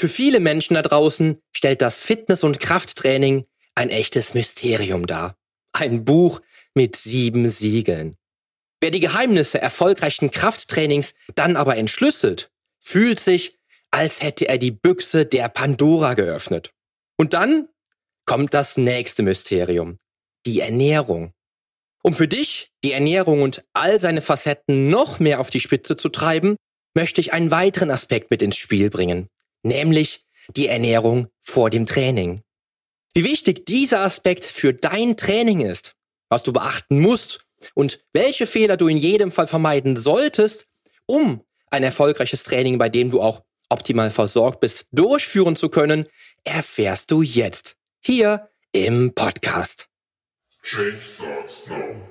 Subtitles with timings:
[0.00, 5.36] Für viele Menschen da draußen stellt das Fitness- und Krafttraining ein echtes Mysterium dar.
[5.72, 6.40] Ein Buch
[6.72, 8.16] mit sieben Siegeln.
[8.80, 13.52] Wer die Geheimnisse erfolgreichen Krafttrainings dann aber entschlüsselt, fühlt sich,
[13.90, 16.72] als hätte er die Büchse der Pandora geöffnet.
[17.18, 17.68] Und dann
[18.24, 19.98] kommt das nächste Mysterium,
[20.46, 21.34] die Ernährung.
[22.02, 26.08] Um für dich die Ernährung und all seine Facetten noch mehr auf die Spitze zu
[26.08, 26.56] treiben,
[26.94, 29.28] möchte ich einen weiteren Aspekt mit ins Spiel bringen,
[29.62, 30.24] nämlich
[30.56, 32.42] die Ernährung vor dem Training.
[33.14, 35.94] Wie wichtig dieser Aspekt für dein Training ist,
[36.28, 37.40] was du beachten musst
[37.74, 40.66] und welche Fehler du in jedem Fall vermeiden solltest,
[41.06, 46.06] um ein erfolgreiches Training, bei dem du auch optimal versorgt bist, durchführen zu können,
[46.44, 49.88] erfährst du jetzt hier im Podcast.
[50.62, 52.10] Change starts now.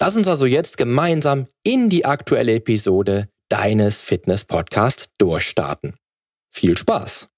[0.00, 5.94] Lass uns also jetzt gemeinsam in die aktuelle Episode deines Fitness Podcasts durchstarten.
[6.52, 7.28] Viel Spaß!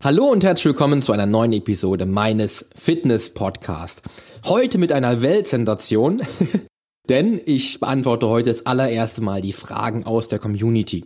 [0.00, 4.02] Hallo und herzlich willkommen zu einer neuen Episode meines Fitness Podcasts.
[4.44, 6.22] Heute mit einer Weltsensation,
[7.08, 11.04] denn ich beantworte heute das allererste Mal die Fragen aus der Community.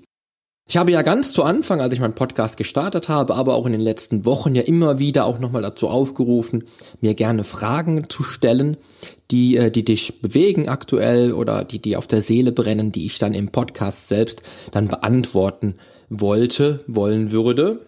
[0.70, 3.72] Ich habe ja ganz zu Anfang, als ich meinen Podcast gestartet habe, aber auch in
[3.72, 6.62] den letzten Wochen ja immer wieder auch nochmal dazu aufgerufen,
[7.00, 8.76] mir gerne Fragen zu stellen,
[9.32, 13.18] die, äh, die dich bewegen aktuell oder die dir auf der Seele brennen, die ich
[13.18, 15.74] dann im Podcast selbst dann beantworten
[16.08, 17.84] wollte, wollen würde.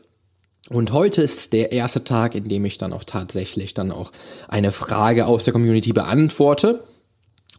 [0.68, 4.10] Und heute ist der erste Tag, in dem ich dann auch tatsächlich dann auch
[4.48, 6.82] eine Frage aus der Community beantworte.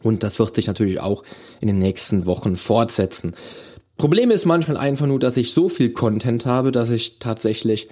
[0.01, 1.23] Und das wird sich natürlich auch
[1.61, 3.35] in den nächsten Wochen fortsetzen.
[4.03, 7.87] Problem ist manchmal einfach nur, dass ich so viel Content habe, dass ich tatsächlich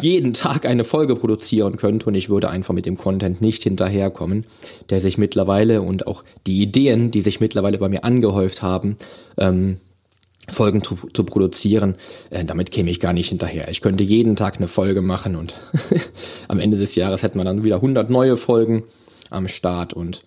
[0.00, 4.46] jeden Tag eine Folge produzieren könnte und ich würde einfach mit dem Content nicht hinterherkommen,
[4.88, 8.98] der sich mittlerweile und auch die Ideen, die sich mittlerweile bei mir angehäuft haben,
[9.36, 9.78] ähm,
[10.48, 11.96] Folgen zu, zu produzieren,
[12.30, 13.68] äh, damit käme ich gar nicht hinterher.
[13.68, 15.56] Ich könnte jeden Tag eine Folge machen und
[16.46, 18.84] am Ende des Jahres hätten wir dann wieder 100 neue Folgen
[19.30, 20.22] am Start und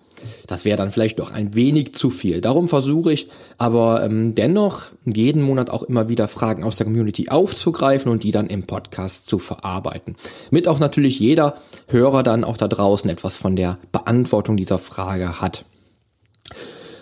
[0.47, 2.41] das wäre dann vielleicht doch ein wenig zu viel.
[2.41, 3.28] Darum versuche ich
[3.58, 8.31] aber ähm, dennoch jeden Monat auch immer wieder Fragen aus der Community aufzugreifen und die
[8.31, 10.16] dann im Podcast zu verarbeiten.
[10.52, 11.56] Mit auch natürlich jeder
[11.90, 15.66] Hörer dann auch da draußen etwas von der Beantwortung dieser Frage hat.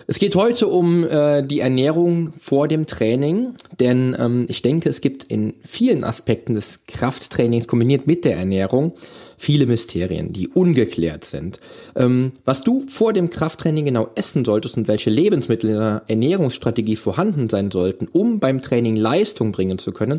[0.06, 5.00] Es geht heute um äh, die Ernährung vor dem Training, denn ähm, ich denke, es
[5.00, 8.92] gibt in vielen Aspekten des Krafttrainings kombiniert mit der Ernährung
[9.38, 11.58] viele Mysterien, die ungeklärt sind.
[11.96, 16.96] Ähm, was du vor dem Krafttraining genau essen solltest und welche Lebensmittel in der Ernährungsstrategie
[16.96, 20.18] vorhanden sein sollten, um beim Training Leistung bringen zu können,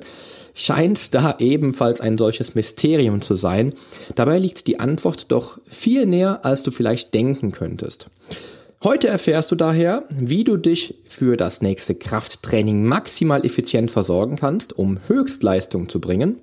[0.55, 3.71] scheint da ebenfalls ein solches Mysterium zu sein.
[4.15, 8.07] Dabei liegt die Antwort doch viel näher, als du vielleicht denken könntest.
[8.85, 14.77] Heute erfährst du daher, wie du dich für das nächste Krafttraining maximal effizient versorgen kannst,
[14.77, 16.35] um Höchstleistung zu bringen.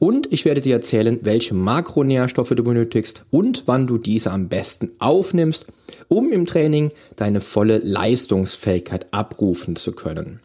[0.00, 4.90] Und ich werde dir erzählen, welche Makronährstoffe du benötigst und wann du diese am besten
[4.98, 5.66] aufnimmst,
[6.08, 10.40] um im Training deine volle Leistungsfähigkeit abrufen zu können.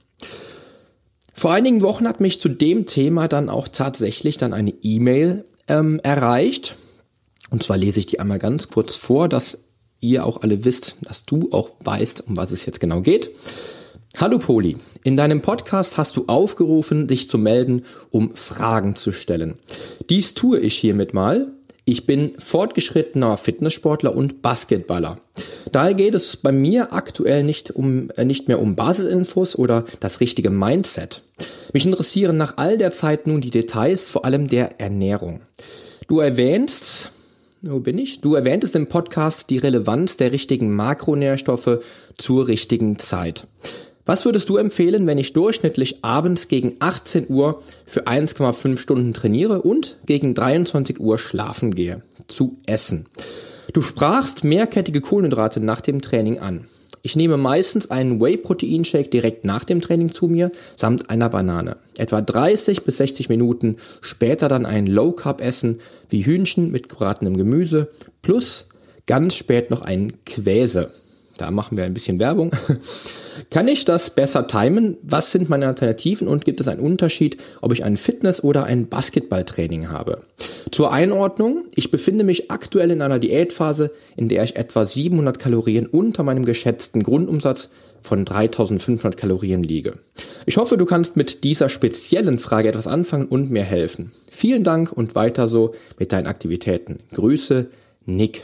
[1.34, 6.00] Vor einigen Wochen hat mich zu dem Thema dann auch tatsächlich dann eine E-Mail ähm,
[6.04, 6.76] erreicht.
[7.50, 9.28] Und zwar lese ich die einmal ganz kurz vor.
[9.28, 9.58] Das
[10.02, 13.30] ihr auch alle wisst, dass du auch weißt, um was es jetzt genau geht.
[14.18, 19.58] Hallo Poli, in deinem Podcast hast du aufgerufen, dich zu melden, um Fragen zu stellen.
[20.10, 21.48] Dies tue ich hiermit mal.
[21.86, 25.20] Ich bin fortgeschrittener Fitnesssportler und Basketballer.
[25.72, 30.20] Daher geht es bei mir aktuell nicht, um, äh, nicht mehr um Basisinfos oder das
[30.20, 31.24] richtige Mindset.
[31.74, 35.42] Mich interessieren nach all der Zeit nun die Details, vor allem der Ernährung.
[36.08, 37.12] Du erwähnst,
[37.62, 38.22] wo bin ich?
[38.22, 41.80] Du erwähntest im Podcast die Relevanz der richtigen Makronährstoffe
[42.18, 43.48] zur richtigen Zeit.
[44.06, 49.62] Was würdest du empfehlen, wenn ich durchschnittlich abends gegen 18 Uhr für 1,5 Stunden trainiere
[49.62, 52.02] und gegen 23 Uhr schlafen gehe?
[52.28, 53.06] Zu essen.
[53.74, 56.66] Du sprachst mehrkettige Kohlenhydrate nach dem Training an.
[57.04, 61.78] Ich nehme meistens einen Whey-Protein-Shake direkt nach dem Training zu mir, samt einer Banane.
[61.98, 67.90] Etwa 30 bis 60 Minuten später dann ein Low-Carb-Essen wie Hühnchen mit gebratenem Gemüse
[68.22, 68.68] plus
[69.08, 70.92] ganz spät noch ein Quäse.
[71.38, 72.52] Da machen wir ein bisschen Werbung.
[73.50, 74.98] Kann ich das besser timen?
[75.02, 78.90] Was sind meine Alternativen und gibt es einen Unterschied, ob ich ein Fitness- oder ein
[78.90, 80.22] Basketballtraining habe?
[80.70, 85.88] Zur Einordnung, ich befinde mich aktuell in einer Diätphase, in der ich etwa 700 Kalorien
[85.88, 87.70] unter meinem geschätzten Grundumsatz
[88.02, 89.94] von 3500 Kalorien liege.
[90.46, 94.12] Ich hoffe, du kannst mit dieser speziellen Frage etwas anfangen und mir helfen.
[94.30, 97.00] Vielen Dank und weiter so mit deinen Aktivitäten.
[97.14, 97.68] Grüße,
[98.06, 98.44] Nick.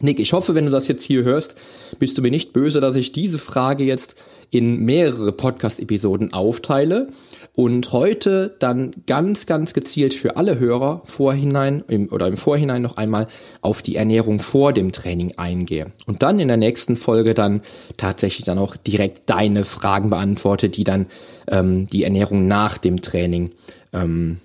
[0.00, 1.54] Nick, ich hoffe, wenn du das jetzt hier hörst,
[1.98, 4.16] bist du mir nicht böse, dass ich diese Frage jetzt
[4.50, 7.08] in mehrere Podcast-Episoden aufteile
[7.56, 12.96] und heute dann ganz, ganz gezielt für alle Hörer vorhinein im, oder im Vorhinein noch
[12.96, 13.28] einmal
[13.60, 15.92] auf die Ernährung vor dem Training eingehe.
[16.06, 17.62] Und dann in der nächsten Folge dann
[17.96, 21.06] tatsächlich dann auch direkt deine Fragen beantworte, die dann
[21.48, 23.52] ähm, die Ernährung nach dem Training
[23.92, 24.38] ähm,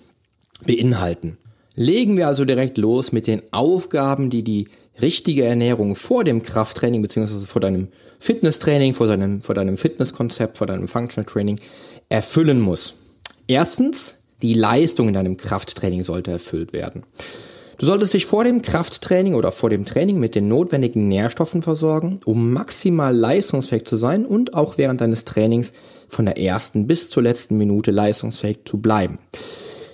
[0.65, 1.37] beinhalten.
[1.75, 4.67] Legen wir also direkt los mit den Aufgaben, die die
[5.01, 7.87] richtige Ernährung vor dem Krafttraining beziehungsweise vor deinem
[8.19, 11.59] Fitnesstraining, vor deinem, vor deinem Fitnesskonzept, vor deinem Functional Training
[12.09, 12.95] erfüllen muss.
[13.47, 17.03] Erstens, die Leistung in deinem Krafttraining sollte erfüllt werden.
[17.79, 22.19] Du solltest dich vor dem Krafttraining oder vor dem Training mit den notwendigen Nährstoffen versorgen,
[22.25, 25.71] um maximal leistungsfähig zu sein und auch während deines Trainings
[26.09, 29.19] von der ersten bis zur letzten Minute leistungsfähig zu bleiben.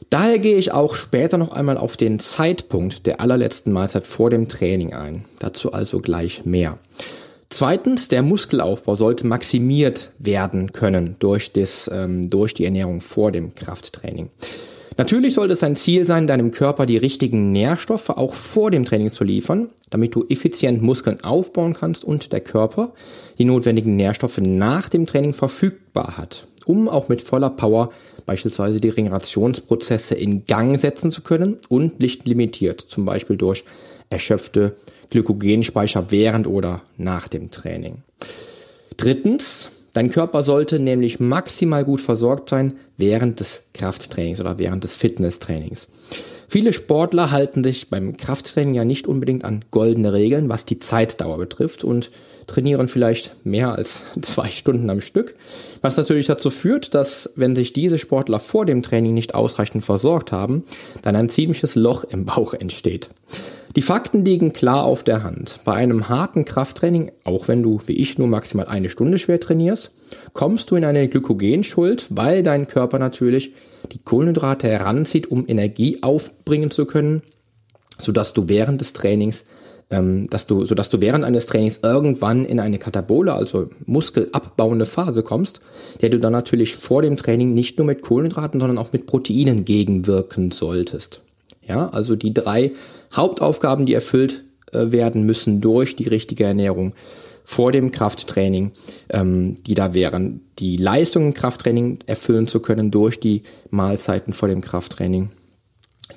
[0.10, 4.48] Daher gehe ich auch später noch einmal auf den Zeitpunkt der allerletzten Mahlzeit vor dem
[4.48, 5.26] Training ein.
[5.40, 6.78] Dazu also gleich mehr.
[7.50, 13.56] Zweitens, der Muskelaufbau sollte maximiert werden können durch, das, ähm, durch die Ernährung vor dem
[13.56, 14.30] Krafttraining.
[14.98, 19.12] Natürlich sollte es ein Ziel sein, deinem Körper die richtigen Nährstoffe auch vor dem Training
[19.12, 22.94] zu liefern, damit du effizient Muskeln aufbauen kannst und der Körper
[23.38, 27.92] die notwendigen Nährstoffe nach dem Training verfügbar hat, um auch mit voller Power
[28.26, 33.64] beispielsweise die Regenerationsprozesse in Gang setzen zu können und nicht limitiert, zum Beispiel durch
[34.10, 34.76] erschöpfte
[35.10, 38.04] Glykogenspeicher während oder nach dem Training.
[38.98, 44.96] Drittens, dein Körper sollte nämlich maximal gut versorgt sein während des Krafttrainings oder während des
[44.96, 45.88] Fitnesstrainings.
[46.48, 51.38] Viele Sportler halten sich beim Krafttraining ja nicht unbedingt an goldene Regeln, was die Zeitdauer
[51.38, 52.12] betrifft und
[52.48, 55.36] trainieren vielleicht mehr als zwei Stunden am Stück,
[55.82, 60.32] was natürlich dazu führt, dass wenn sich diese Sportler vor dem Training nicht ausreichend versorgt
[60.32, 60.64] haben,
[61.02, 63.10] dann ein ziemliches Loch im Bauch entsteht.
[63.76, 65.60] Die Fakten liegen klar auf der Hand.
[65.66, 69.92] Bei einem harten Krafttraining, auch wenn du wie ich nur maximal eine Stunde schwer trainierst,
[70.32, 73.52] kommst du in eine Glykogenschuld, weil dein Körper natürlich
[73.92, 77.22] die Kohlenhydrate heranzieht, um Energie aufbringen zu können,
[78.00, 79.44] sodass du während des Trainings,
[79.90, 85.22] ähm, dass du, sodass du während eines Trainings irgendwann in eine Katabole, also muskelabbauende Phase
[85.22, 85.60] kommst,
[86.02, 89.66] der du dann natürlich vor dem Training nicht nur mit Kohlenhydraten, sondern auch mit Proteinen
[89.66, 91.22] gegenwirken solltest.
[91.68, 92.72] Ja, also die drei
[93.14, 96.94] Hauptaufgaben, die erfüllt äh, werden müssen durch die richtige Ernährung
[97.44, 98.72] vor dem Krafttraining,
[99.10, 104.50] ähm, die da wären, die Leistung im Krafttraining erfüllen zu können durch die Mahlzeiten vor
[104.50, 105.30] dem Krafttraining,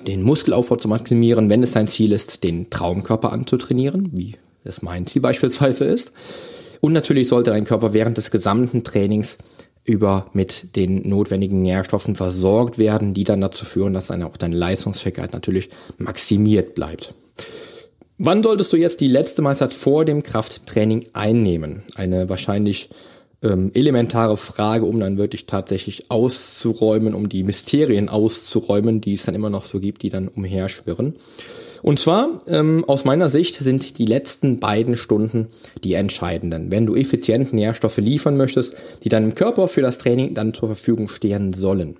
[0.07, 5.05] den Muskelaufbau zu maximieren, wenn es sein Ziel ist, den Traumkörper anzutrainieren, wie es mein
[5.05, 6.13] Ziel beispielsweise ist.
[6.81, 9.37] Und natürlich sollte dein Körper während des gesamten Trainings
[9.89, 14.55] über mit den notwendigen Nährstoffen versorgt werden, die dann dazu führen, dass dann auch deine
[14.55, 17.15] Leistungsfähigkeit natürlich maximiert bleibt.
[18.19, 21.81] Wann solltest du jetzt die letzte Mahlzeit vor dem Krafttraining einnehmen?
[21.95, 22.89] Eine wahrscheinlich
[23.41, 29.35] ähm, elementare Frage, um dann wirklich tatsächlich auszuräumen, um die Mysterien auszuräumen, die es dann
[29.35, 31.15] immer noch so gibt, die dann umherschwirren.
[31.81, 35.47] Und zwar, ähm, aus meiner Sicht, sind die letzten beiden Stunden
[35.83, 36.71] die entscheidenden.
[36.71, 41.09] Wenn du effizient Nährstoffe liefern möchtest, die deinem Körper für das Training dann zur Verfügung
[41.09, 41.97] stehen sollen.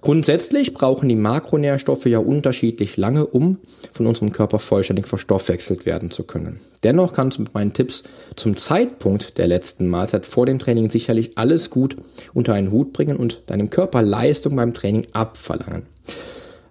[0.00, 3.58] Grundsätzlich brauchen die Makronährstoffe ja unterschiedlich lange, um
[3.92, 6.58] von unserem Körper vollständig verstoffwechselt werden zu können.
[6.82, 8.02] Dennoch kannst du mit meinen Tipps
[8.34, 11.96] zum Zeitpunkt der letzten Mahlzeit vor dem Training sicherlich alles gut
[12.32, 15.82] unter einen Hut bringen und deinem Körper Leistung beim Training abverlangen.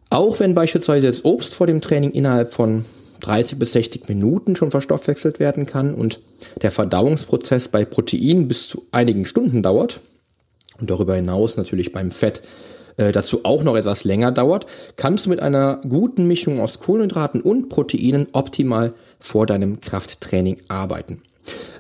[0.10, 2.86] Auch wenn beispielsweise jetzt Obst vor dem Training innerhalb von
[3.20, 6.20] 30 bis 60 Minuten schon verstoffwechselt werden kann und
[6.62, 10.00] der Verdauungsprozess bei Proteinen bis zu einigen Stunden dauert
[10.80, 12.42] und darüber hinaus natürlich beim Fett
[12.98, 17.42] äh, dazu auch noch etwas länger dauert, kannst du mit einer guten Mischung aus Kohlenhydraten
[17.42, 21.22] und Proteinen optimal vor deinem Krafttraining arbeiten.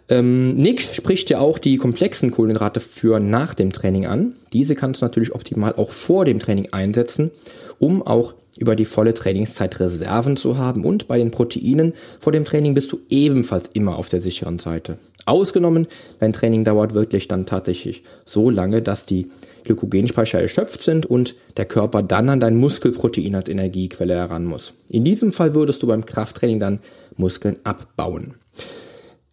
[0.09, 4.33] Ähm, Nick spricht ja auch die komplexen Kohlenhydrate für nach dem Training an.
[4.53, 7.29] Diese kannst du natürlich optimal auch vor dem Training einsetzen,
[7.77, 12.43] um auch über die volle Trainingszeit Reserven zu haben und bei den Proteinen vor dem
[12.43, 14.97] Training bist du ebenfalls immer auf der sicheren Seite.
[15.25, 15.87] Ausgenommen,
[16.19, 19.29] dein Training dauert wirklich dann tatsächlich so lange, dass die
[19.63, 24.73] Glykogenspeicher erschöpft sind und der Körper dann an dein Muskelprotein als Energiequelle heran muss.
[24.89, 26.81] In diesem Fall würdest du beim Krafttraining dann
[27.15, 28.33] Muskeln abbauen.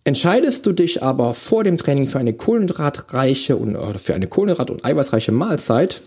[0.06, 4.70] Entscheidest du dich aber vor dem Training für eine kohlenhydratreiche und oder für eine kohlenhydrat-
[4.70, 6.00] und eiweißreiche Mahlzeit,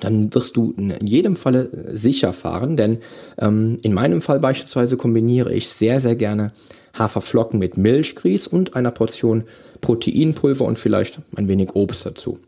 [0.00, 2.98] dann wirst du in jedem Falle sicher fahren, denn
[3.38, 6.52] ähm, in meinem Fall beispielsweise kombiniere ich sehr, sehr gerne
[6.98, 9.44] Haferflocken mit Milchgrieß und einer Portion
[9.80, 12.40] Proteinpulver und vielleicht ein wenig Obst dazu.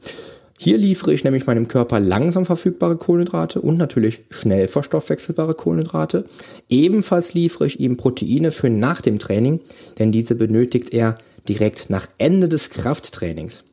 [0.59, 6.25] Hier liefere ich nämlich meinem Körper langsam verfügbare Kohlenhydrate und natürlich schnell verstoffwechselbare Kohlenhydrate.
[6.69, 9.61] Ebenfalls liefere ich ihm Proteine für nach dem Training,
[9.99, 11.17] denn diese benötigt er
[11.49, 13.65] direkt nach Ende des Krafttrainings.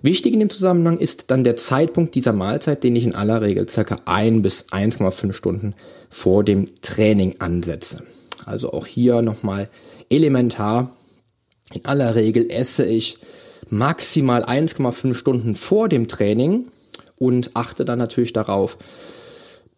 [0.00, 3.68] Wichtig in dem Zusammenhang ist dann der Zeitpunkt dieser Mahlzeit, den ich in aller Regel
[3.68, 5.74] circa 1 bis 1,5 Stunden
[6.08, 8.04] vor dem Training ansetze.
[8.46, 9.68] Also auch hier nochmal
[10.08, 10.96] elementar.
[11.74, 13.18] In aller Regel esse ich
[13.70, 16.68] maximal 1,5 Stunden vor dem Training
[17.18, 18.78] und achte dann natürlich darauf,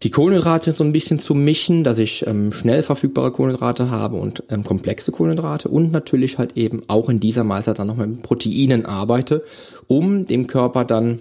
[0.03, 4.45] die Kohlenhydrate so ein bisschen zu mischen, dass ich ähm, schnell verfügbare Kohlenhydrate habe und
[4.49, 8.87] ähm, komplexe Kohlenhydrate und natürlich halt eben auch in dieser Mahlzeit dann noch mit Proteinen
[8.87, 9.45] arbeite,
[9.89, 11.21] um dem Körper dann,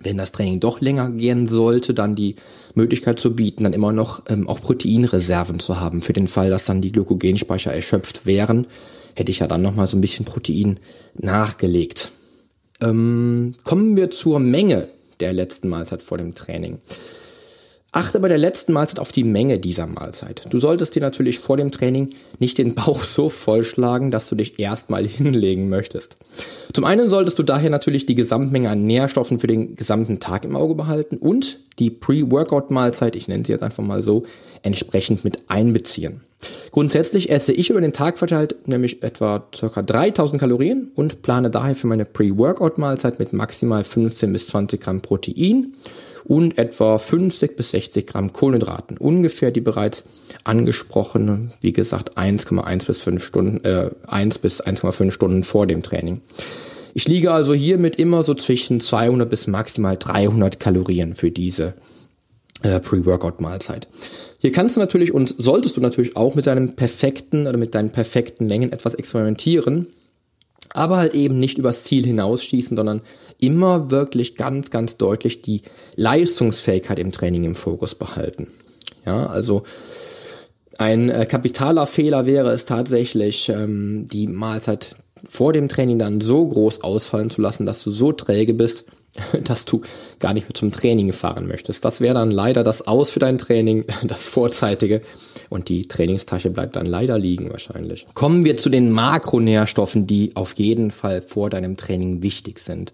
[0.00, 2.34] wenn das Training doch länger gehen sollte, dann die
[2.74, 6.64] Möglichkeit zu bieten, dann immer noch ähm, auch Proteinreserven zu haben, für den Fall, dass
[6.64, 8.66] dann die Glykogenspeicher erschöpft wären,
[9.14, 10.80] hätte ich ja dann nochmal so ein bisschen Protein
[11.18, 12.12] nachgelegt.
[12.80, 14.88] Ähm, kommen wir zur Menge
[15.20, 16.78] der letzten Mahlzeit vor dem Training.
[17.94, 20.46] Achte bei der letzten Mahlzeit auf die Menge dieser Mahlzeit.
[20.48, 24.58] Du solltest dir natürlich vor dem Training nicht den Bauch so vollschlagen, dass du dich
[24.58, 26.16] erstmal hinlegen möchtest.
[26.72, 30.56] Zum einen solltest du daher natürlich die Gesamtmenge an Nährstoffen für den gesamten Tag im
[30.56, 34.24] Auge behalten und die Pre-Workout-Mahlzeit, ich nenne sie jetzt einfach mal so,
[34.62, 36.22] entsprechend mit einbeziehen.
[36.70, 39.82] Grundsätzlich esse ich über den Tag verteilt nämlich etwa ca.
[39.82, 45.74] 3000 Kalorien und plane daher für meine Pre-Workout-Mahlzeit mit maximal 15 bis 20 Gramm Protein
[46.24, 48.96] und etwa 50 bis 60 Gramm Kohlenhydraten.
[48.96, 50.04] Ungefähr die bereits
[50.44, 56.22] angesprochenen, wie gesagt, 1,1 bis 5 Stunden, äh, 1 bis 1,5 Stunden vor dem Training.
[56.94, 61.74] Ich liege also hiermit immer so zwischen 200 bis maximal 300 Kalorien für diese
[62.62, 63.88] äh, Pre-Workout-Mahlzeit.
[64.42, 67.90] Hier kannst du natürlich und solltest du natürlich auch mit deinem perfekten oder mit deinen
[67.90, 69.86] perfekten Mengen etwas experimentieren
[70.74, 73.02] aber halt eben nicht übers Ziel hinausschießen, sondern
[73.40, 75.62] immer wirklich ganz, ganz deutlich die
[75.96, 78.48] Leistungsfähigkeit im Training im Fokus behalten.
[79.04, 79.64] Ja, also
[80.78, 84.96] ein äh, kapitaler Fehler wäre es tatsächlich, ähm, die Mahlzeit
[85.28, 88.84] vor dem Training dann so groß ausfallen zu lassen, dass du so träge bist,
[89.44, 89.82] dass du
[90.18, 91.84] gar nicht mehr zum Training fahren möchtest.
[91.84, 95.02] Das wäre dann leider das Aus für dein Training, das vorzeitige.
[95.50, 98.06] Und die Trainingstasche bleibt dann leider liegen wahrscheinlich.
[98.14, 102.92] Kommen wir zu den Makronährstoffen, die auf jeden Fall vor deinem Training wichtig sind.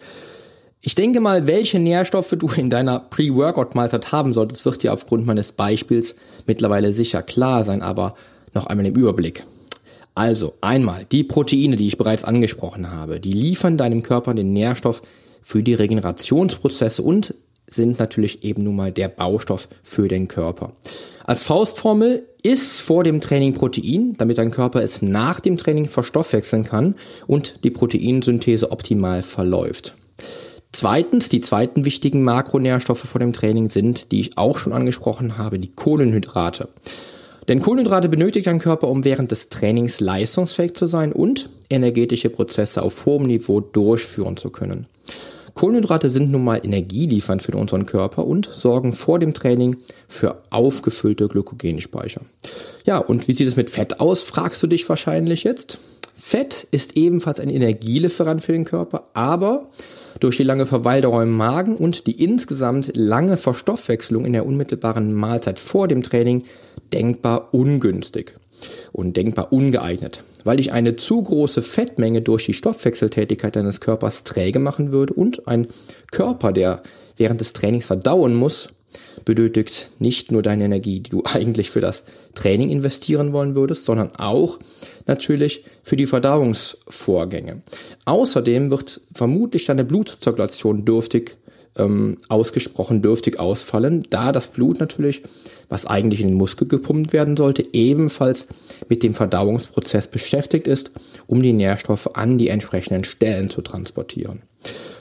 [0.81, 5.53] Ich denke mal, welche Nährstoffe du in deiner Pre-Workout-Mahlzeit haben solltest, wird dir aufgrund meines
[5.53, 6.15] Beispiels
[6.47, 8.15] mittlerweile sicher klar sein, aber
[8.55, 9.43] noch einmal im Überblick.
[10.15, 15.03] Also einmal die Proteine, die ich bereits angesprochen habe, die liefern deinem Körper den Nährstoff
[15.43, 17.35] für die Regenerationsprozesse und
[17.67, 20.73] sind natürlich eben nun mal der Baustoff für den Körper.
[21.25, 26.65] Als Faustformel ist vor dem Training Protein, damit dein Körper es nach dem Training verstoffwechseln
[26.65, 26.95] kann
[27.27, 29.95] und die Proteinsynthese optimal verläuft.
[30.73, 35.59] Zweitens, die zweiten wichtigen Makronährstoffe vor dem Training sind, die ich auch schon angesprochen habe,
[35.59, 36.69] die Kohlenhydrate.
[37.49, 42.83] Denn Kohlenhydrate benötigt dein Körper, um während des Trainings leistungsfähig zu sein und energetische Prozesse
[42.83, 44.87] auf hohem Niveau durchführen zu können.
[45.55, 51.27] Kohlenhydrate sind nun mal energieliefernd für unseren Körper und sorgen vor dem Training für aufgefüllte
[51.27, 52.21] Glykogenspeicher.
[52.85, 55.79] Ja, und wie sieht es mit Fett aus, fragst du dich wahrscheinlich jetzt.
[56.17, 59.69] Fett ist ebenfalls ein Energielieferant für den Körper, aber
[60.21, 65.59] durch die lange Verweildauer im Magen und die insgesamt lange Verstoffwechslung in der unmittelbaren Mahlzeit
[65.59, 66.45] vor dem Training
[66.93, 68.35] denkbar ungünstig
[68.93, 74.59] und denkbar ungeeignet, weil ich eine zu große Fettmenge durch die Stoffwechseltätigkeit deines Körpers träge
[74.59, 75.69] machen würde und ein
[76.11, 76.83] Körper, der
[77.17, 78.69] während des Trainings verdauen muss,
[79.25, 84.15] benötigt nicht nur deine Energie, die du eigentlich für das Training investieren wollen würdest, sondern
[84.17, 84.59] auch
[85.07, 87.63] natürlich für die Verdauungsvorgänge.
[88.05, 91.39] Außerdem wird vermutlich deine Blutzirkulation dürftig
[91.77, 95.23] ähm, ausgesprochen dürftig ausfallen, da das Blut natürlich,
[95.69, 98.47] was eigentlich in den Muskel gepumpt werden sollte, ebenfalls
[98.89, 100.91] mit dem Verdauungsprozess beschäftigt ist,
[101.27, 104.43] um die Nährstoffe an die entsprechenden Stellen zu transportieren.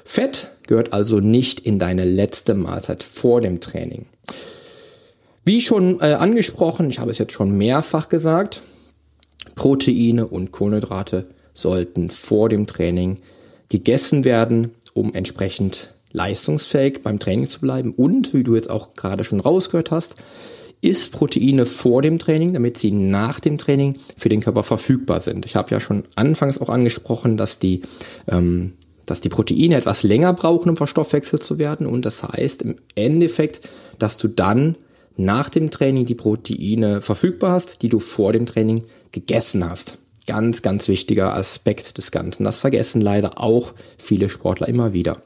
[0.06, 4.06] Fett gehört also nicht in deine letzte Mahlzeit vor dem Training.
[5.44, 8.64] Wie schon äh, angesprochen, ich habe es jetzt schon mehrfach gesagt,
[9.56, 13.18] Proteine und Kohlenhydrate sollten vor dem Training
[13.70, 17.94] gegessen werden, um entsprechend leistungsfähig beim Training zu bleiben.
[17.94, 20.16] Und wie du jetzt auch gerade schon rausgehört hast,
[20.82, 25.46] isst Proteine vor dem Training, damit sie nach dem Training für den Körper verfügbar sind.
[25.46, 27.82] Ich habe ja schon anfangs auch angesprochen, dass die,
[28.28, 28.74] ähm,
[29.06, 31.88] dass die Proteine etwas länger brauchen, um verstoffwechselt zu werden.
[31.88, 33.62] Und das heißt im Endeffekt,
[33.98, 34.76] dass du dann
[35.16, 39.98] nach dem Training die Proteine verfügbar hast, die du vor dem Training gegessen hast.
[40.28, 42.44] Ganz, ganz wichtiger Aspekt des Ganzen.
[42.44, 45.22] Das vergessen leider auch viele Sportler immer wieder.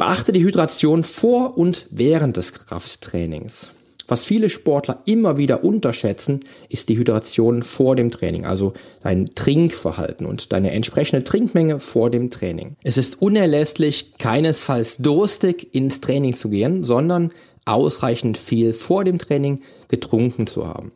[0.00, 3.70] Beachte die Hydration vor und während des Krafttrainings.
[4.08, 6.40] Was viele Sportler immer wieder unterschätzen,
[6.70, 12.30] ist die Hydration vor dem Training, also dein Trinkverhalten und deine entsprechende Trinkmenge vor dem
[12.30, 12.76] Training.
[12.82, 17.28] Es ist unerlässlich, keinesfalls durstig ins Training zu gehen, sondern
[17.66, 20.92] ausreichend viel vor dem Training getrunken zu haben.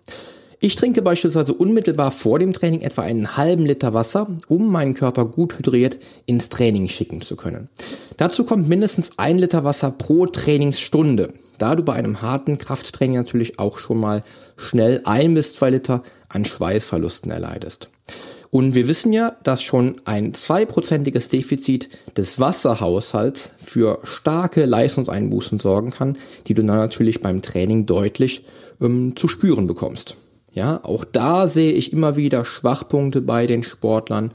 [0.61, 5.25] Ich trinke beispielsweise unmittelbar vor dem Training etwa einen halben Liter Wasser, um meinen Körper
[5.25, 7.68] gut hydriert ins Training schicken zu können.
[8.16, 13.58] Dazu kommt mindestens ein Liter Wasser pro Trainingsstunde, da du bei einem harten Krafttraining natürlich
[13.58, 14.23] auch schon mal
[14.56, 17.88] schnell ein bis zwei Liter an Schweißverlusten erleidest.
[18.50, 25.90] Und wir wissen ja, dass schon ein zweiprozentiges Defizit des Wasserhaushalts für starke Leistungseinbußen sorgen
[25.90, 28.44] kann, die du dann natürlich beim Training deutlich
[28.80, 30.16] ähm, zu spüren bekommst.
[30.54, 34.32] Ja, auch da sehe ich immer wieder Schwachpunkte bei den Sportlern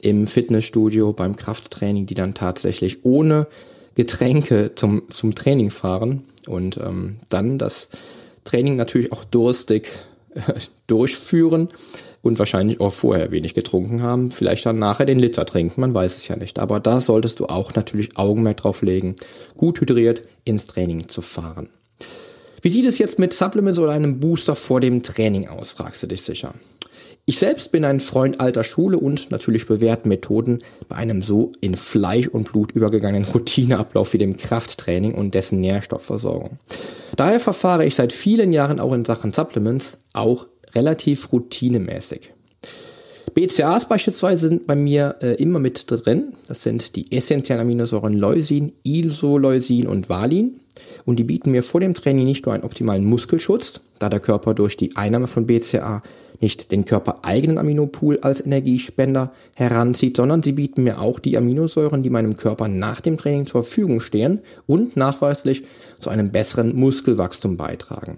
[0.00, 3.48] im Fitnessstudio, beim Krafttraining, die dann tatsächlich ohne
[3.96, 7.88] Getränke zum, zum Training fahren und ähm, dann das
[8.44, 9.88] Training natürlich auch durstig
[10.34, 10.40] äh,
[10.86, 11.68] durchführen
[12.22, 16.16] und wahrscheinlich auch vorher wenig getrunken haben, vielleicht dann nachher den Liter trinken, man weiß
[16.16, 16.60] es ja nicht.
[16.60, 19.16] Aber da solltest du auch natürlich Augenmerk drauf legen,
[19.56, 21.68] gut hydriert ins Training zu fahren.
[22.62, 26.06] Wie sieht es jetzt mit Supplements oder einem Booster vor dem Training aus, fragst du
[26.06, 26.54] dich sicher.
[27.28, 31.74] Ich selbst bin ein Freund alter Schule und natürlich bewährten Methoden bei einem so in
[31.74, 36.58] Fleisch und Blut übergegangenen Routineablauf wie dem Krafttraining und dessen Nährstoffversorgung.
[37.16, 42.35] Daher verfahre ich seit vielen Jahren auch in Sachen Supplements auch relativ routinemäßig.
[43.36, 46.32] BCAAs beispielsweise sind bei mir äh, immer mit drin.
[46.48, 50.58] Das sind die essentiellen Aminosäuren Leucin, Isoleucin und Valin.
[51.04, 54.54] Und die bieten mir vor dem Training nicht nur einen optimalen Muskelschutz, da der Körper
[54.54, 56.02] durch die Einnahme von BCA
[56.40, 62.10] nicht den körpereigenen Aminopool als Energiespender heranzieht, sondern sie bieten mir auch die Aminosäuren, die
[62.10, 65.62] meinem Körper nach dem Training zur Verfügung stehen und nachweislich
[65.98, 68.16] zu einem besseren Muskelwachstum beitragen.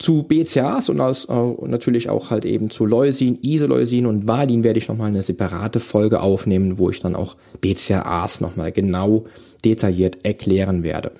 [0.00, 4.78] Zu BCAAs und aus, äh, natürlich auch halt eben zu Leucin, Isoleucin und Valin werde
[4.78, 9.24] ich nochmal eine separate Folge aufnehmen, wo ich dann auch BCAAs nochmal genau
[9.62, 11.12] detailliert erklären werde.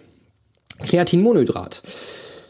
[0.79, 1.83] Kreatinmonohydrat.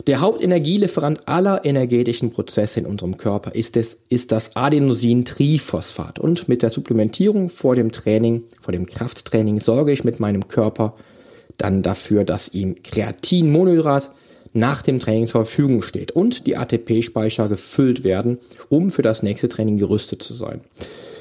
[0.07, 6.21] Der Hauptenergielieferant aller energetischen Prozesse in unserem Körper ist, es, ist das Adenosin-Triphosphat.
[6.21, 10.95] Und mit der Supplementierung vor dem Training, vor dem Krafttraining, sorge ich mit meinem Körper
[11.59, 14.11] dann dafür, dass ihm Kreatinmonohydrat
[14.53, 19.49] nach dem Training zur Verfügung steht und die ATP-Speicher gefüllt werden, um für das nächste
[19.49, 20.63] Training gerüstet zu sein.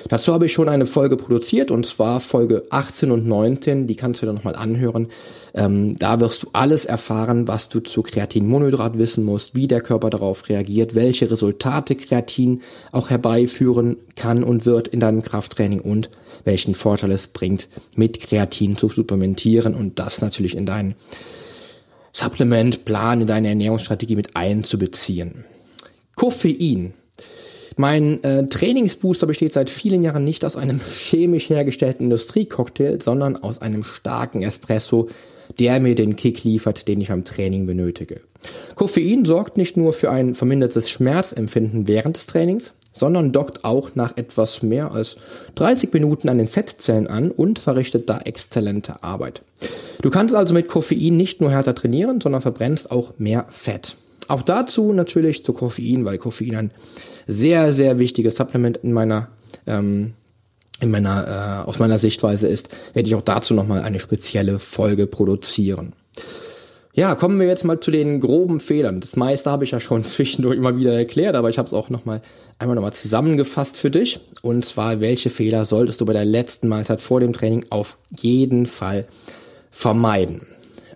[0.08, 4.22] Dazu habe ich schon eine Folge produziert und zwar Folge 18 und 19, die kannst
[4.22, 5.08] du dir nochmal anhören.
[5.54, 10.10] Ähm, da wirst du alles erfahren, was du zu Kreatinmonohydrat wissen musst, wie der Körper
[10.10, 12.62] darauf reagiert, welche Resultate Kreatin
[12.92, 16.10] auch herbeiführen kann und wird in deinem Krafttraining und
[16.44, 20.96] welchen Vorteil es bringt, mit Kreatin zu supplementieren und das natürlich in deinen
[22.14, 25.46] Supplementplan, in deine Ernährungsstrategie mit einzubeziehen.
[26.16, 26.94] Koffein
[27.80, 33.60] mein äh, Trainingsbooster besteht seit vielen Jahren nicht aus einem chemisch hergestellten Industriecocktail, sondern aus
[33.60, 35.08] einem starken Espresso,
[35.62, 38.20] der mir den Kick liefert, den ich beim Training benötige.
[38.76, 44.18] Koffein sorgt nicht nur für ein vermindertes Schmerzempfinden während des Trainings, sondern dockt auch nach
[44.18, 45.18] etwas mehr als
[45.56, 49.42] 30 Minuten an den Fettzellen an und verrichtet da exzellente Arbeit.
[50.02, 53.96] Du kannst also mit Koffein nicht nur härter trainieren, sondern verbrennst auch mehr Fett.
[54.28, 56.72] Auch dazu natürlich zu Koffein, weil Koffein ein
[57.28, 59.30] sehr, sehr wichtiges Supplement in meiner
[59.66, 60.14] ähm,
[60.82, 65.08] in meiner, äh, aus meiner Sichtweise ist, werde ich auch dazu nochmal eine spezielle Folge
[65.08, 65.94] produzieren.
[67.00, 69.00] Ja, kommen wir jetzt mal zu den groben Fehlern.
[69.00, 71.90] Das meiste habe ich ja schon zwischendurch immer wieder erklärt, aber ich habe es auch
[71.90, 72.22] nochmal
[72.58, 74.20] einmal nochmal zusammengefasst für dich.
[74.42, 78.66] Und zwar, welche Fehler solltest du bei der letzten Mahlzeit vor dem Training auf jeden
[78.66, 79.08] Fall
[79.72, 80.46] vermeiden?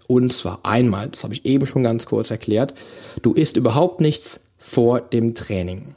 [0.06, 2.74] Und zwar einmal, das habe ich eben schon ganz kurz erklärt,
[3.22, 5.96] du isst überhaupt nichts vor dem Training.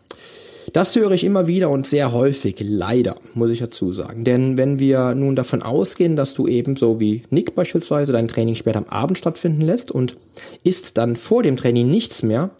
[0.76, 4.24] Das höre ich immer wieder und sehr häufig, leider, muss ich dazu sagen.
[4.24, 8.80] Denn wenn wir nun davon ausgehen, dass du ebenso wie Nick beispielsweise dein Training später
[8.80, 10.18] am Abend stattfinden lässt und
[10.64, 12.50] isst dann vor dem Training nichts mehr,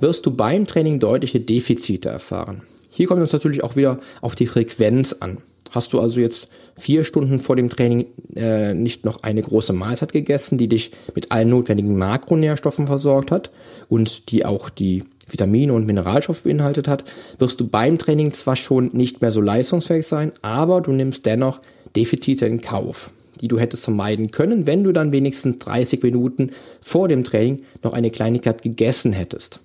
[0.00, 2.62] wirst du beim Training deutliche Defizite erfahren.
[2.90, 5.38] Hier kommt es natürlich auch wieder auf die Frequenz an.
[5.70, 10.12] Hast du also jetzt vier Stunden vor dem Training äh, nicht noch eine große Mahlzeit
[10.12, 13.50] gegessen, die dich mit allen notwendigen Makronährstoffen versorgt hat
[13.88, 17.04] und die auch die Vitamine und Mineralstoffe beinhaltet hat,
[17.38, 21.60] wirst du beim Training zwar schon nicht mehr so leistungsfähig sein, aber du nimmst dennoch
[21.96, 27.08] Defizite in Kauf, die du hättest vermeiden können, wenn du dann wenigstens 30 Minuten vor
[27.08, 29.60] dem Training noch eine Kleinigkeit gegessen hättest.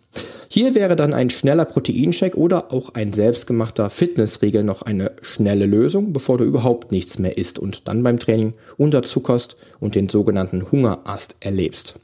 [0.50, 6.14] Hier wäre dann ein schneller Proteinshake oder auch ein selbstgemachter Fitnessriegel noch eine schnelle Lösung,
[6.14, 11.36] bevor du überhaupt nichts mehr isst und dann beim Training unterzuckerst und den sogenannten Hungerast
[11.42, 11.96] erlebst.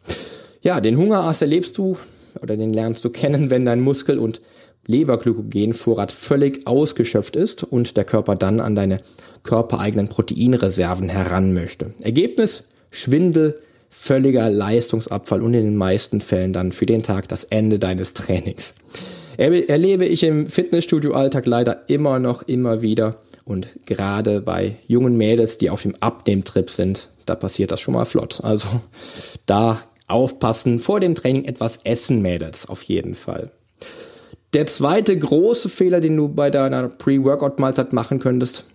[0.61, 1.97] Ja, den Hungerast erlebst du
[2.41, 4.41] oder den lernst du kennen, wenn dein Muskel- und
[4.87, 8.97] Leberglykogenvorrat völlig ausgeschöpft ist und der Körper dann an deine
[9.43, 11.93] körpereigenen Proteinreserven heran möchte.
[12.01, 12.63] Ergebnis?
[12.91, 13.57] Schwindel,
[13.93, 18.73] völliger Leistungsabfall und in den meisten Fällen dann für den Tag das Ende deines Trainings.
[19.37, 23.17] Erlebe ich im Fitnessstudio-Alltag leider immer noch, immer wieder.
[23.43, 28.05] Und gerade bei jungen Mädels, die auf dem Abnehmtrip sind, da passiert das schon mal
[28.05, 28.39] flott.
[28.43, 28.67] Also
[29.45, 33.51] da aufpassen, vor dem Training etwas essen, Mädels, auf jeden Fall.
[34.53, 38.65] Der zweite große Fehler, den du bei deiner Pre-Workout-Mahlzeit machen könntest,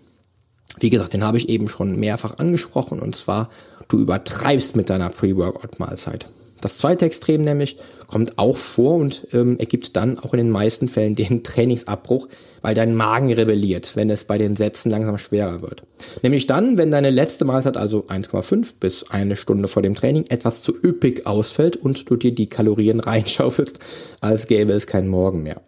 [0.78, 3.48] wie gesagt, den habe ich eben schon mehrfach angesprochen, und zwar,
[3.88, 6.26] du übertreibst mit deiner Pre-Workout-Mahlzeit.
[6.60, 10.88] Das zweite Extrem nämlich kommt auch vor und ähm, ergibt dann auch in den meisten
[10.88, 12.28] Fällen den Trainingsabbruch,
[12.62, 15.82] weil dein Magen rebelliert, wenn es bei den Sätzen langsam schwerer wird.
[16.22, 20.62] Nämlich dann, wenn deine letzte Mahlzeit, also 1,5 bis eine Stunde vor dem Training, etwas
[20.62, 23.80] zu üppig ausfällt und du dir die Kalorien reinschaufelst,
[24.20, 25.60] als gäbe es keinen Morgen mehr.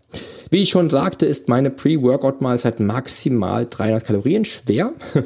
[0.51, 4.93] Wie ich schon sagte, ist meine Pre-Workout-Mahlzeit maximal 300 Kalorien schwer.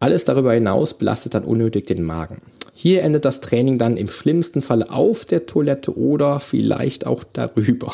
[0.00, 2.42] Alles darüber hinaus belastet dann unnötig den Magen.
[2.78, 7.90] Hier endet das Training dann im schlimmsten Fall auf der Toilette oder vielleicht auch darüber.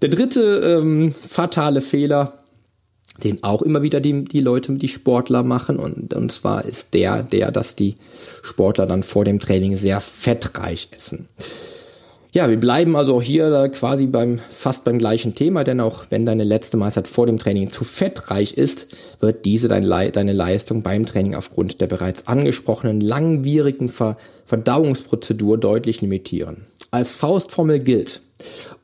[0.00, 2.34] Der dritte ähm, fatale Fehler,
[3.24, 7.24] den auch immer wieder die, die Leute, die Sportler machen, und, und zwar ist der,
[7.24, 7.96] der, dass die
[8.44, 11.28] Sportler dann vor dem Training sehr fettreich essen.
[12.36, 16.26] Ja, wir bleiben also auch hier quasi beim, fast beim gleichen Thema, denn auch wenn
[16.26, 18.88] deine letzte Mahlzeit vor dem Training zu fettreich ist,
[19.20, 26.02] wird diese dein deine Leistung beim Training aufgrund der bereits angesprochenen langwierigen Ver Verdauungsprozedur deutlich
[26.02, 26.66] limitieren.
[26.90, 28.20] Als Faustformel gilt,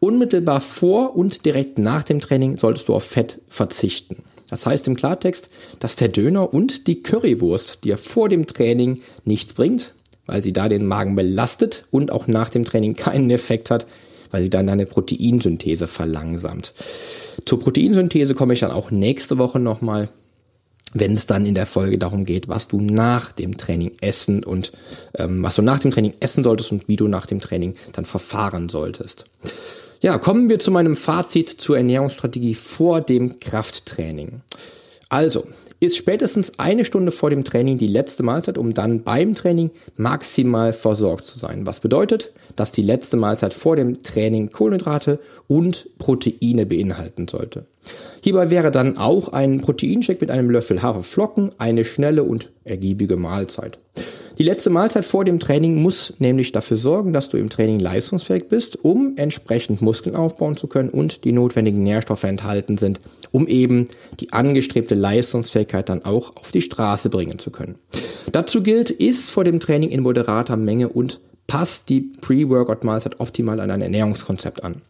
[0.01, 4.25] unmittelbar vor und direkt nach dem Training solltest du auf Fett verzichten.
[4.49, 9.53] Das heißt im Klartext, dass der Döner und die Currywurst dir vor dem Training nichts
[9.53, 9.93] bringt,
[10.27, 13.87] weil sie da den Magen belastet und auch nach dem Training keinen Effekt hat,
[14.31, 16.73] weil sie dann deine Proteinsynthese verlangsamt.
[17.45, 20.09] Zur Proteinsynthese komme ich dann auch nächste Woche nochmal,
[20.95, 24.73] wenn es dann in der Folge darum geht, was du nach dem Training essen und
[25.17, 28.05] ähm, was du nach dem Training essen solltest und wie du nach dem Training dann
[28.05, 29.25] verfahren solltest.
[30.03, 34.43] Ja, kommen wir zu meinem Fazit zur Ernährungsstrategie vor dem Krafttraining.
[35.09, 35.47] Also,
[35.83, 40.73] ist spätestens eine Stunde vor dem Training die letzte Mahlzeit, um dann beim Training maximal
[40.73, 41.67] versorgt zu sein.
[41.67, 45.19] Was bedeutet, dass die letzte Mahlzeit vor dem Training Kohlenhydrate
[45.49, 47.67] und Proteine beinhalten sollte.
[48.23, 53.79] Hierbei wäre dann auch ein Proteinshake mit einem Löffel Haferflocken eine schnelle und ergiebige Mahlzeit.
[54.39, 58.49] Die letzte Mahlzeit vor dem Training muss nämlich dafür sorgen, dass du im Training leistungsfähig
[58.49, 63.89] bist, um entsprechend Muskeln aufbauen zu können und die notwendigen Nährstoffe enthalten sind, um eben
[64.21, 67.77] die angestrebte Leistungsfähigkeit dann auch auf die Straße bringen zu können.
[68.33, 73.71] Dazu gilt, ist vor dem Training in moderater Menge und passt die Pre-Workout-Mahlzeit optimal an
[73.71, 74.81] ein Ernährungskonzept an.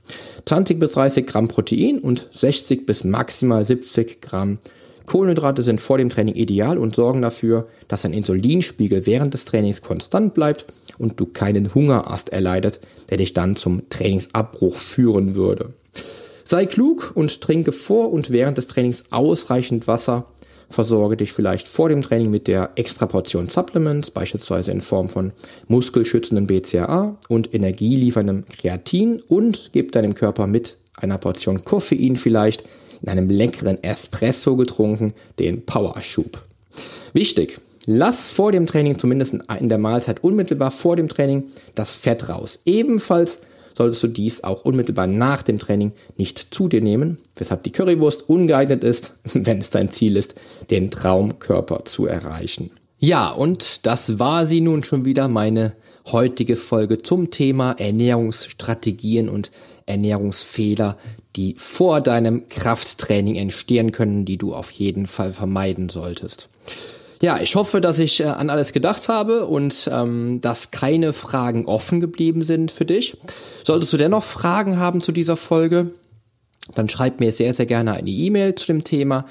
[0.44, 4.58] 20 bis 30 Gramm Protein und 60 bis maximal 70 Gramm
[5.06, 9.82] Kohlenhydrate sind vor dem Training ideal und sorgen dafür, dass dein Insulinspiegel während des Trainings
[9.82, 10.66] konstant bleibt
[10.98, 15.70] und du keinen Hungerast erleidest, der dich dann zum Trainingsabbruch führen würde.
[16.44, 20.26] Sei klug und trinke vor und während des Trainings ausreichend Wasser.
[20.68, 25.32] Versorge dich vielleicht vor dem Training mit der Extraportion Supplements, beispielsweise in Form von
[25.68, 32.64] muskelschützendem BCAA und energielieferndem Kreatin und gib deinem Körper mit einer Portion Koffein vielleicht
[33.02, 36.42] in einem leckeren Espresso getrunken, den Powerschub.
[37.12, 42.28] Wichtig, lass vor dem Training, zumindest in der Mahlzeit unmittelbar vor dem Training, das Fett
[42.28, 42.60] raus.
[42.64, 43.40] Ebenfalls
[43.74, 48.28] solltest du dies auch unmittelbar nach dem Training nicht zu dir nehmen, weshalb die Currywurst
[48.28, 50.34] ungeeignet ist, wenn es dein Ziel ist,
[50.70, 52.70] den Traumkörper zu erreichen.
[52.98, 55.72] Ja, und das war sie nun schon wieder, meine
[56.12, 59.50] heutige Folge zum Thema Ernährungsstrategien und
[59.86, 60.96] Ernährungsfehler,
[61.36, 66.48] die vor deinem Krafttraining entstehen können, die du auf jeden Fall vermeiden solltest.
[67.22, 71.66] Ja, ich hoffe, dass ich äh, an alles gedacht habe und ähm, dass keine Fragen
[71.66, 73.16] offen geblieben sind für dich.
[73.64, 75.92] Solltest du dennoch Fragen haben zu dieser Folge,
[76.74, 79.24] dann schreib mir sehr, sehr gerne eine E-Mail zu dem Thema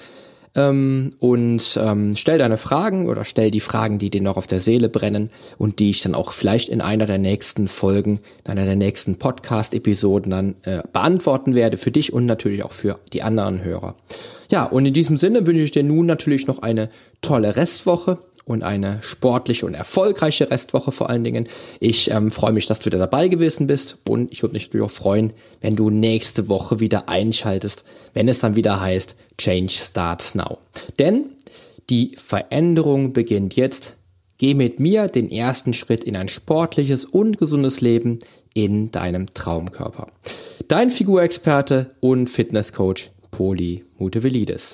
[0.55, 4.59] ähm, und ähm, stell deine Fragen oder stell die Fragen, die dir noch auf der
[4.59, 8.65] Seele brennen und die ich dann auch vielleicht in einer der nächsten Folgen, in einer
[8.65, 13.63] der nächsten Podcast-Episoden dann äh, beantworten werde für dich und natürlich auch für die anderen
[13.63, 13.95] Hörer.
[14.49, 16.89] Ja, und in diesem Sinne wünsche ich dir nun natürlich noch eine
[17.21, 21.47] tolle Restwoche und eine sportliche und erfolgreiche Restwoche vor allen Dingen.
[21.79, 24.85] Ich ähm, freue mich, dass du wieder dabei gewesen bist und ich würde mich natürlich
[24.85, 30.35] auch freuen, wenn du nächste Woche wieder einschaltest, wenn es dann wieder heißt Change Starts
[30.35, 30.59] Now.
[30.99, 31.31] Denn
[31.89, 33.95] die Veränderung beginnt jetzt.
[34.37, 38.19] Geh mit mir den ersten Schritt in ein sportliches und gesundes Leben
[38.53, 40.07] in deinem Traumkörper.
[40.67, 44.73] Dein Figurexperte und Fitnesscoach Poli Mutevelidis.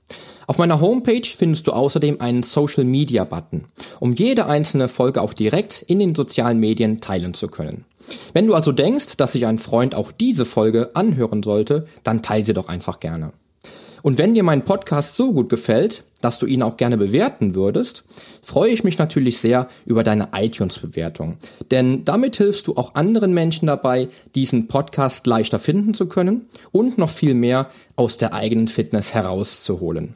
[0.47, 3.65] Auf meiner Homepage findest du außerdem einen Social Media Button,
[3.99, 7.85] um jede einzelne Folge auch direkt in den sozialen Medien teilen zu können.
[8.33, 12.45] Wenn du also denkst, dass sich ein Freund auch diese Folge anhören sollte, dann teile
[12.45, 13.33] sie doch einfach gerne.
[14.03, 18.03] Und wenn dir mein Podcast so gut gefällt, dass du ihn auch gerne bewerten würdest,
[18.41, 21.37] freue ich mich natürlich sehr über deine iTunes-Bewertung.
[21.69, 26.97] Denn damit hilfst du auch anderen Menschen dabei, diesen Podcast leichter finden zu können und
[26.97, 30.15] noch viel mehr aus der eigenen Fitness herauszuholen.